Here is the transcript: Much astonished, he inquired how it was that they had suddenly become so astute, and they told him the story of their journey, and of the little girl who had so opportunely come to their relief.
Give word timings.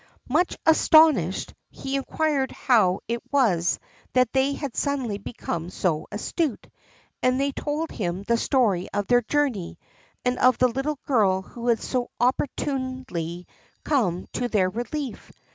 Much 0.29 0.57
astonished, 0.65 1.53
he 1.69 1.95
inquired 1.95 2.49
how 2.49 2.99
it 3.07 3.21
was 3.31 3.77
that 4.13 4.33
they 4.33 4.53
had 4.53 4.75
suddenly 4.75 5.19
become 5.19 5.69
so 5.69 6.07
astute, 6.11 6.67
and 7.21 7.39
they 7.39 7.51
told 7.51 7.91
him 7.91 8.23
the 8.23 8.35
story 8.35 8.87
of 8.95 9.05
their 9.05 9.21
journey, 9.21 9.77
and 10.25 10.39
of 10.39 10.57
the 10.57 10.69
little 10.69 10.97
girl 11.05 11.43
who 11.43 11.67
had 11.67 11.79
so 11.79 12.09
opportunely 12.19 13.45
come 13.83 14.25
to 14.33 14.47
their 14.47 14.71
relief. 14.71 15.31